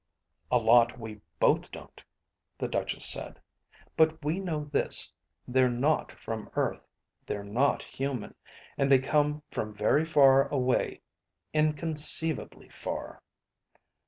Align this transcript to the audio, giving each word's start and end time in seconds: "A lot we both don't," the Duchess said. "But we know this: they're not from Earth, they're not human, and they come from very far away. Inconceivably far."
"A 0.49 0.57
lot 0.57 0.97
we 0.97 1.21
both 1.39 1.69
don't," 1.69 2.03
the 2.57 2.67
Duchess 2.67 3.05
said. 3.05 3.39
"But 3.95 4.25
we 4.25 4.39
know 4.39 4.63
this: 4.65 5.13
they're 5.47 5.69
not 5.69 6.11
from 6.11 6.49
Earth, 6.55 6.83
they're 7.27 7.43
not 7.43 7.83
human, 7.83 8.33
and 8.79 8.91
they 8.91 8.97
come 8.97 9.43
from 9.51 9.75
very 9.75 10.05
far 10.05 10.47
away. 10.51 11.01
Inconceivably 11.53 12.69
far." 12.69 13.21